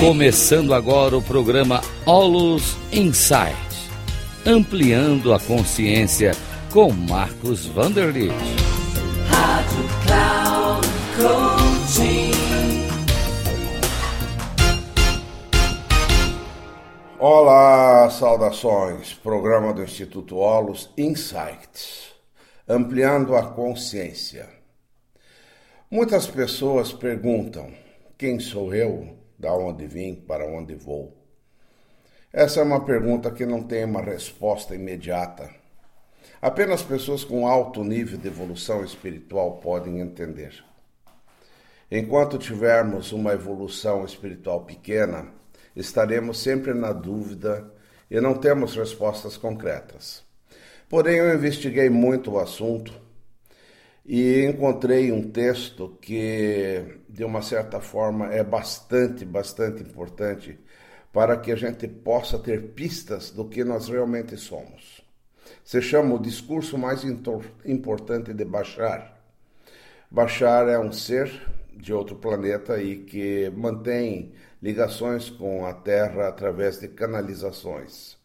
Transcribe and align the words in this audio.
Começando 0.00 0.72
agora 0.72 1.14
o 1.14 1.20
programa 1.20 1.82
Olus 2.06 2.74
Insight, 2.90 3.54
ampliando 4.46 5.30
a 5.30 5.38
consciência 5.38 6.32
com 6.72 6.90
Marcos 6.90 7.66
Vanderlit. 7.66 8.32
Rádio 9.28 9.84
Cloud 10.06 10.88
Coaching. 11.18 12.30
Olá, 17.18 18.08
saudações. 18.08 19.12
Programa 19.12 19.74
do 19.74 19.82
Instituto 19.82 20.38
Olus 20.38 20.88
Insights, 20.96 22.08
ampliando 22.66 23.36
a 23.36 23.42
consciência. 23.42 24.48
Muitas 25.90 26.26
pessoas 26.26 26.90
perguntam: 26.90 27.70
quem 28.16 28.40
sou 28.40 28.74
eu? 28.74 29.19
Da 29.40 29.54
onde 29.54 29.86
vim? 29.86 30.14
Para 30.16 30.44
onde 30.46 30.74
vou? 30.74 31.16
Essa 32.30 32.60
é 32.60 32.62
uma 32.62 32.84
pergunta 32.84 33.30
que 33.30 33.46
não 33.46 33.62
tem 33.62 33.86
uma 33.86 34.02
resposta 34.02 34.74
imediata. 34.74 35.48
Apenas 36.42 36.82
pessoas 36.82 37.24
com 37.24 37.48
alto 37.48 37.82
nível 37.82 38.18
de 38.18 38.28
evolução 38.28 38.84
espiritual 38.84 39.52
podem 39.56 39.98
entender. 39.98 40.62
Enquanto 41.90 42.36
tivermos 42.36 43.12
uma 43.12 43.32
evolução 43.32 44.04
espiritual 44.04 44.66
pequena, 44.66 45.32
estaremos 45.74 46.38
sempre 46.38 46.74
na 46.74 46.92
dúvida 46.92 47.72
e 48.10 48.20
não 48.20 48.34
temos 48.34 48.76
respostas 48.76 49.38
concretas. 49.38 50.22
Porém, 50.86 51.16
eu 51.16 51.34
investiguei 51.34 51.88
muito 51.88 52.32
o 52.32 52.38
assunto 52.38 52.92
e 54.04 54.44
encontrei 54.44 55.12
um 55.12 55.30
texto 55.30 55.96
que, 56.00 56.98
de 57.08 57.24
uma 57.24 57.42
certa 57.42 57.80
forma, 57.80 58.32
é 58.32 58.42
bastante, 58.42 59.24
bastante 59.24 59.82
importante 59.82 60.58
para 61.12 61.36
que 61.36 61.52
a 61.52 61.56
gente 61.56 61.86
possa 61.88 62.38
ter 62.38 62.68
pistas 62.68 63.30
do 63.30 63.44
que 63.44 63.64
nós 63.64 63.88
realmente 63.88 64.36
somos. 64.36 65.02
Se 65.64 65.82
chama 65.82 66.14
o 66.14 66.18
discurso 66.18 66.78
mais 66.78 67.04
importante 67.64 68.32
de 68.32 68.44
Bachar. 68.44 69.16
Bachar 70.10 70.68
é 70.68 70.78
um 70.78 70.92
ser 70.92 71.30
de 71.72 71.92
outro 71.92 72.16
planeta 72.16 72.80
e 72.82 72.98
que 72.98 73.50
mantém 73.50 74.32
ligações 74.62 75.30
com 75.30 75.64
a 75.66 75.72
Terra 75.72 76.28
através 76.28 76.78
de 76.78 76.88
canalizações. 76.88 78.18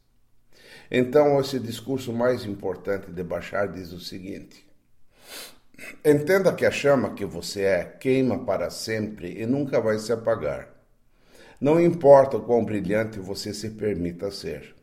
Então, 0.89 1.39
esse 1.39 1.59
discurso 1.59 2.13
mais 2.13 2.45
importante 2.45 3.11
de 3.11 3.23
Bachar 3.23 3.71
diz 3.71 3.91
o 3.91 3.99
seguinte: 3.99 4.64
Entenda 6.03 6.53
que 6.53 6.65
a 6.65 6.71
chama 6.71 7.13
que 7.13 7.25
você 7.25 7.61
é 7.61 7.83
queima 7.83 8.45
para 8.45 8.69
sempre 8.69 9.41
e 9.41 9.45
nunca 9.45 9.81
vai 9.81 9.99
se 9.99 10.11
apagar. 10.13 10.69
Não 11.59 11.79
importa 11.79 12.37
o 12.37 12.41
quão 12.41 12.63
brilhante 12.63 13.19
você 13.19 13.53
se 13.53 13.71
permita 13.71 14.31
ser. 14.31 14.75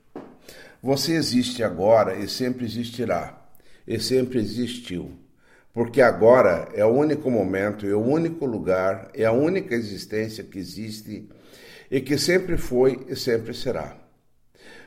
Você 0.83 1.13
existe 1.13 1.63
agora 1.63 2.17
e 2.17 2.29
sempre 2.29 2.65
existirá, 2.65 3.41
e 3.87 4.01
sempre 4.01 4.41
existiu, 4.41 5.13
porque 5.73 6.03
agora 6.03 6.69
é 6.75 6.85
o 6.85 6.89
único 6.89 7.31
momento 7.31 7.87
e 7.87 7.93
o 7.93 8.01
único 8.01 8.45
lugar, 8.45 9.11
é 9.15 9.25
a 9.25 9.33
única 9.33 9.75
existência 9.75 10.43
que 10.43 10.59
existe 10.59 11.29
e 11.91 12.01
que 12.01 12.19
sempre 12.19 12.57
foi 12.57 13.07
e 13.09 13.15
sempre 13.15 13.55
será. 13.55 13.97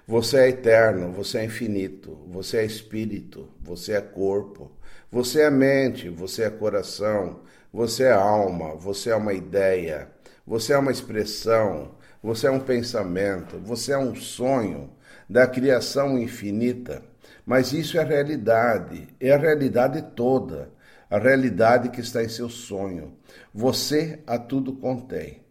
Você 0.08 0.38
é 0.38 0.50
eterno, 0.50 1.12
você 1.12 1.40
é 1.40 1.46
infinito, 1.46 2.16
você 2.28 2.58
é 2.58 2.66
espírito, 2.66 3.50
você 3.60 3.94
é 3.94 4.02
corpo, 4.02 4.72
você 5.12 5.42
é 5.42 5.50
mente, 5.50 6.10
você 6.10 6.44
é 6.44 6.50
coração, 6.52 7.40
você 7.74 8.04
é 8.04 8.12
alma, 8.12 8.76
você 8.76 9.10
é 9.10 9.16
uma 9.16 9.34
ideia, 9.34 10.08
você 10.46 10.74
é 10.74 10.78
uma 10.78 10.92
expressão, 10.92 11.96
você 12.22 12.46
é 12.46 12.52
um 12.52 12.60
pensamento, 12.60 13.58
você 13.58 13.94
é 13.94 13.98
um 13.98 14.14
sonho 14.14 14.92
da 15.28 15.48
criação 15.48 16.20
infinita. 16.20 17.02
Mas 17.44 17.74
isso 17.74 17.98
é 17.98 18.02
a 18.02 18.06
realidade, 18.06 19.08
é 19.20 19.32
a 19.32 19.38
realidade 19.38 20.04
toda, 20.16 20.70
a 21.10 21.18
realidade 21.18 21.90
que 21.90 22.02
está 22.02 22.24
em 22.24 22.30
seu 22.30 22.50
sonho. 22.50 23.18
Você 23.52 24.20
a 24.28 24.38
tudo 24.38 24.74
contém. 24.74 25.45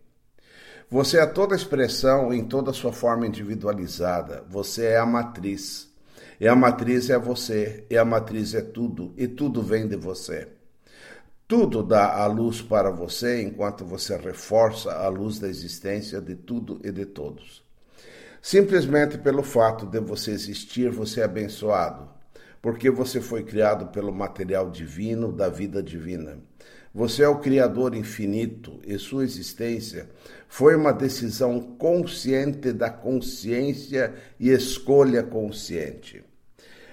Você 0.94 1.18
é 1.18 1.26
toda 1.26 1.56
expressão 1.56 2.32
em 2.32 2.44
toda 2.44 2.70
a 2.70 2.72
sua 2.72 2.92
forma 2.92 3.26
individualizada. 3.26 4.44
Você 4.48 4.84
é 4.84 4.96
a 4.96 5.04
matriz. 5.04 5.92
E 6.38 6.46
a 6.46 6.54
matriz 6.54 7.10
é 7.10 7.18
você, 7.18 7.84
e 7.90 7.98
a 7.98 8.04
matriz 8.04 8.54
é 8.54 8.60
tudo, 8.60 9.12
e 9.16 9.26
tudo 9.26 9.60
vem 9.60 9.88
de 9.88 9.96
você. 9.96 10.46
Tudo 11.48 11.82
dá 11.82 12.22
a 12.22 12.26
luz 12.26 12.62
para 12.62 12.92
você 12.92 13.42
enquanto 13.42 13.84
você 13.84 14.16
reforça 14.16 14.92
a 14.92 15.08
luz 15.08 15.40
da 15.40 15.48
existência 15.48 16.20
de 16.20 16.36
tudo 16.36 16.80
e 16.84 16.92
de 16.92 17.06
todos. 17.06 17.64
Simplesmente 18.40 19.18
pelo 19.18 19.42
fato 19.42 19.86
de 19.86 19.98
você 19.98 20.30
existir, 20.30 20.92
você 20.92 21.22
é 21.22 21.24
abençoado, 21.24 22.08
porque 22.62 22.88
você 22.88 23.20
foi 23.20 23.42
criado 23.42 23.88
pelo 23.88 24.14
material 24.14 24.70
divino 24.70 25.32
da 25.32 25.48
vida 25.48 25.82
divina. 25.82 26.38
Você 26.94 27.24
é 27.24 27.28
o 27.28 27.40
Criador 27.40 27.92
infinito 27.96 28.78
e 28.86 28.96
sua 28.98 29.24
existência 29.24 30.08
foi 30.46 30.76
uma 30.76 30.92
decisão 30.92 31.60
consciente 31.60 32.72
da 32.72 32.88
consciência 32.88 34.14
e 34.38 34.50
escolha 34.50 35.24
consciente. 35.24 36.22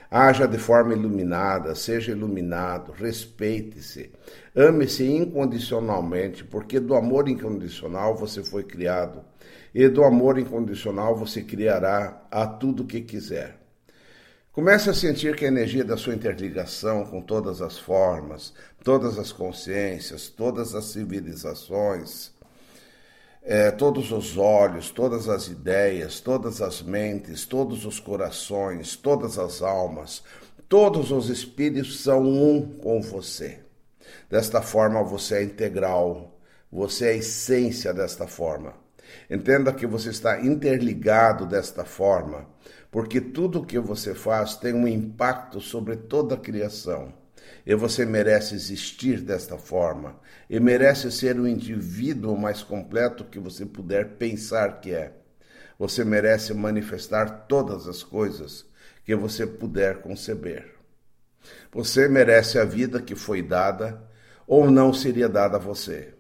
Haja 0.10 0.48
de 0.48 0.58
forma 0.58 0.94
iluminada, 0.94 1.76
seja 1.76 2.14
iluminado, 2.14 2.92
respeite-se, 2.92 4.12
ame-se 4.56 5.06
incondicionalmente, 5.06 6.44
porque 6.44 6.80
do 6.80 6.96
amor 6.96 7.30
incondicional 7.30 8.18
você 8.18 8.44
foi 8.44 8.64
criado, 8.64 9.24
e 9.74 9.88
do 9.88 10.04
amor 10.04 10.40
incondicional 10.40 11.16
você 11.16 11.44
criará 11.44 12.28
a 12.32 12.48
tudo 12.48 12.86
que 12.86 13.02
quiser. 13.02 13.61
Comece 14.54 14.90
a 14.90 14.94
sentir 14.94 15.34
que 15.38 15.46
a 15.46 15.48
energia 15.48 15.82
da 15.82 15.96
sua 15.96 16.14
interligação 16.14 17.06
com 17.06 17.22
todas 17.22 17.62
as 17.62 17.78
formas, 17.80 18.54
todas 18.84 19.18
as 19.18 19.32
consciências, 19.32 20.28
todas 20.28 20.76
as 20.76 20.84
civilizações, 20.86 22.34
é, 23.42 23.72
todos 23.72 24.12
os 24.12 24.38
olhos, 24.38 24.92
todas 24.92 25.30
as 25.30 25.48
ideias, 25.48 26.20
todas 26.20 26.62
as 26.62 26.82
mentes, 26.82 27.46
todos 27.46 27.86
os 27.86 27.98
corações, 27.98 28.98
todas 28.98 29.40
as 29.40 29.62
almas, 29.62 30.22
todos 30.68 31.12
os 31.12 31.30
espíritos 31.30 32.02
são 32.02 32.22
um 32.22 32.78
com 32.78 33.02
você. 33.02 33.60
Desta 34.30 34.62
forma 34.62 35.02
você 35.02 35.36
é 35.36 35.44
integral, 35.44 36.38
você 36.70 37.06
é 37.06 37.10
a 37.12 37.16
essência 37.16 37.94
desta 37.94 38.28
forma. 38.28 38.74
Entenda 39.30 39.74
que 39.74 39.88
você 39.88 40.10
está 40.10 40.42
interligado 40.42 41.46
desta 41.46 41.86
forma 41.86 42.48
porque 42.92 43.22
tudo 43.22 43.60
o 43.60 43.66
que 43.66 43.80
você 43.80 44.14
faz 44.14 44.56
tem 44.56 44.74
um 44.74 44.88
impacto 44.88 45.62
sobre 45.62 45.96
toda 45.96 46.36
a 46.36 46.38
criação. 46.38 47.14
E 47.66 47.74
você 47.74 48.06
merece 48.06 48.54
existir 48.54 49.22
desta 49.22 49.58
forma, 49.58 50.20
e 50.50 50.60
merece 50.60 51.12
ser 51.12 51.40
o 51.40 51.48
indivíduo 51.48 52.38
mais 52.38 52.62
completo 52.62 53.24
que 53.24 53.40
você 53.40 53.66
puder 53.66 54.18
pensar 54.18 54.82
que 54.82 54.94
é. 54.94 55.14
Você 55.80 56.04
merece 56.04 56.54
manifestar 56.54 57.46
todas 57.48 57.88
as 57.88 58.04
coisas 58.04 58.66
que 59.06 59.16
você 59.16 59.48
puder 59.48 60.02
conceber. 60.02 60.76
Você 61.72 62.08
merece 62.08 62.60
a 62.60 62.66
vida 62.66 63.02
que 63.02 63.16
foi 63.16 63.42
dada 63.42 64.02
ou 64.46 64.70
não 64.70 64.94
seria 64.94 65.30
dada 65.30 65.58
a 65.58 65.60
você. 65.60 66.14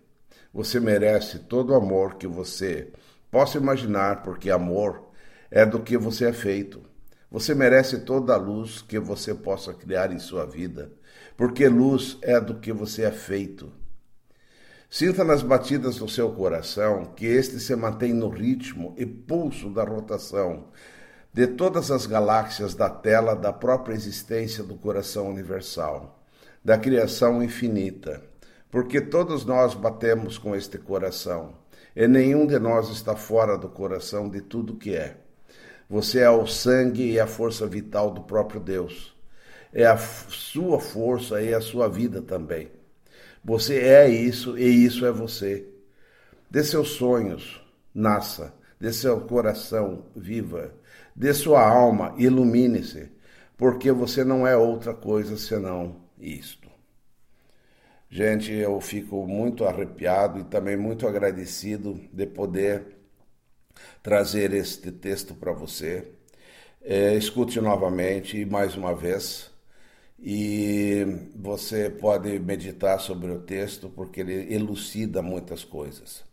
Você 0.54 0.80
merece 0.80 1.40
todo 1.40 1.72
o 1.72 1.76
amor 1.76 2.16
que 2.16 2.28
você 2.28 2.92
possa 3.32 3.58
imaginar, 3.58 4.22
porque 4.22 4.50
amor 4.50 5.10
é 5.50 5.66
do 5.66 5.80
que 5.80 5.98
você 5.98 6.26
é 6.26 6.34
feito. 6.34 6.82
Você 7.32 7.56
merece 7.56 8.00
toda 8.00 8.34
a 8.34 8.38
luz 8.38 8.82
que 8.82 9.00
você 9.00 9.34
possa 9.34 9.74
criar 9.74 10.12
em 10.12 10.20
sua 10.20 10.46
vida, 10.46 10.92
porque 11.38 11.70
luz 11.70 12.18
é 12.22 12.42
do 12.42 12.56
que 12.56 12.74
você 12.74 13.04
é 13.04 13.12
feito. 13.12 13.72
Sinta 14.90 15.24
nas 15.24 15.42
batidas 15.42 15.96
do 15.96 16.10
seu 16.10 16.34
coração 16.34 17.06
que 17.16 17.26
este 17.26 17.58
se 17.58 17.74
mantém 17.74 18.12
no 18.12 18.28
ritmo 18.28 18.94
e 18.98 19.06
pulso 19.06 19.70
da 19.70 19.86
rotação 19.86 20.68
de 21.34 21.48
todas 21.48 21.90
as 21.90 22.06
galáxias 22.06 22.76
da 22.76 22.90
tela 22.90 23.34
da 23.34 23.54
própria 23.54 23.94
existência 23.94 24.62
do 24.66 24.76
coração 24.76 25.30
universal, 25.30 26.22
da 26.62 26.78
criação 26.78 27.42
infinita, 27.42 28.22
porque 28.72 29.02
todos 29.02 29.44
nós 29.46 29.74
batemos 29.74 30.38
com 30.38 30.56
este 30.56 30.78
coração, 30.78 31.54
e 31.94 32.08
nenhum 32.08 32.48
de 32.48 32.58
nós 32.58 32.90
está 32.90 33.16
fora 33.18 33.58
do 33.58 33.68
coração 33.68 34.30
de 34.30 34.40
tudo 34.40 34.78
que 34.78 34.96
é. 34.96 35.18
Você 35.90 36.20
é 36.20 36.30
o 36.30 36.48
sangue 36.48 37.12
e 37.12 37.20
a 37.20 37.28
força 37.28 37.68
vital 37.68 38.12
do 38.12 38.22
próprio 38.22 38.62
Deus. 38.62 39.14
É 39.74 39.86
a 39.86 39.98
sua 39.98 40.80
força 40.80 41.42
e 41.42 41.54
a 41.54 41.60
sua 41.60 41.90
vida 41.90 42.22
também. 42.22 42.72
Você 43.44 43.78
é 43.80 44.08
isso 44.08 44.58
e 44.58 44.86
isso 44.86 45.06
é 45.06 45.12
você. 45.12 45.68
Dê 46.50 46.64
seus 46.64 46.92
sonhos, 46.92 47.62
nasça. 47.94 48.54
Dê 48.80 48.94
seu 48.94 49.20
coração, 49.22 50.06
viva. 50.16 50.74
Dê 51.14 51.34
sua 51.34 51.62
alma, 51.62 52.14
ilumine-se. 52.18 53.12
Porque 53.58 53.92
você 53.92 54.24
não 54.24 54.48
é 54.48 54.56
outra 54.56 54.94
coisa 54.94 55.38
senão 55.38 55.98
isto. 56.18 56.71
Gente, 58.12 58.52
eu 58.52 58.80
fico 58.80 59.26
muito 59.26 59.66
arrepiado 59.66 60.40
e 60.40 60.44
também 60.44 60.78
muito 60.78 61.08
agradecido 61.08 62.00
de 62.14 62.28
poder 62.28 62.96
trazer 64.02 64.54
este 64.54 64.92
texto 64.92 65.34
para 65.34 65.52
você. 65.52 66.08
É, 66.84 67.16
escute 67.16 67.62
novamente 67.62 68.46
mais 68.46 68.76
uma 68.76 68.96
vez. 68.96 69.52
E 70.20 71.06
você 71.36 71.90
pode 71.90 72.40
meditar 72.40 73.00
sobre 73.00 73.32
o 73.32 73.42
texto 73.42 73.90
porque 73.90 74.22
ele 74.22 74.54
elucida 74.54 75.22
muitas 75.22 75.64
coisas. 75.64 76.24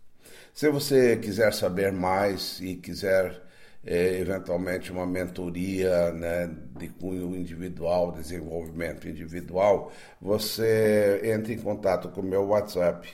Se 0.55 0.71
você 0.71 1.17
quiser 1.19 1.53
saber 1.55 1.93
mais 1.93 2.61
e 2.61 2.77
quiser 2.77 3.43
é, 3.91 4.21
eventualmente 4.21 4.93
uma 4.93 5.07
mentoria 5.07 6.13
né, 6.13 6.55
de 6.77 6.89
cunho 6.89 7.35
individual, 7.35 8.13
desenvolvimento 8.13 9.09
individual, 9.09 9.91
você 10.21 11.23
entra 11.25 11.55
em 11.55 11.59
contato 11.59 12.11
com 12.11 12.21
o 12.21 12.25
meu 12.25 12.49
WhatsApp, 12.49 13.09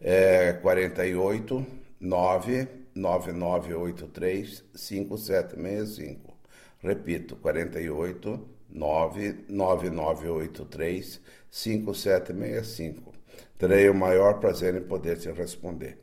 é 0.00 0.54
48 0.54 1.66
99983 2.00 4.64
5765. 4.74 6.34
Repito, 6.80 7.36
48 7.36 8.48
99983 8.70 11.20
5765. 11.50 13.12
Terei 13.58 13.90
o 13.90 13.94
maior 13.94 14.40
prazer 14.40 14.74
em 14.74 14.80
poder 14.80 15.18
te 15.18 15.30
responder. 15.30 15.98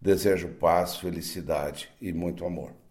Desejo 0.00 0.48
paz, 0.48 0.96
felicidade 0.96 1.90
e 2.00 2.10
muito 2.10 2.46
amor. 2.46 2.83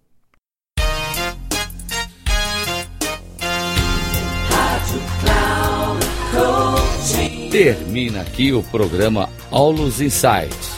Termina 7.54 8.22
aqui 8.22 8.52
o 8.52 8.64
programa 8.64 9.30
Aulos 9.52 10.02
Insights, 10.02 10.72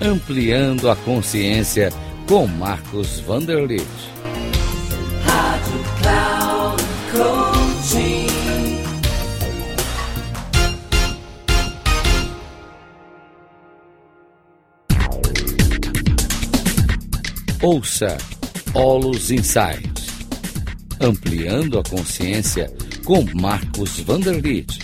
ampliando 0.00 0.88
a 0.88 0.94
consciência 0.94 1.92
com 2.28 2.46
Marcos 2.46 3.18
Vanderlit. 3.18 3.84
Rádio 5.24 5.84
Cloud. 6.00 6.30
Ouça 17.60 18.16
Olus 18.72 19.32
Insights, 19.32 20.06
ampliando 21.00 21.76
a 21.76 21.82
consciência 21.82 22.72
com 23.04 23.24
Marcos 23.34 23.98
Vanderlit, 23.98 24.78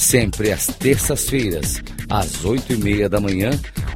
sempre 0.00 0.50
às 0.50 0.66
terças-feiras, 0.66 1.80
às 2.08 2.44
oito 2.44 2.72
e 2.72 2.76
meia 2.78 3.08
da 3.08 3.20
manhã, 3.20 3.50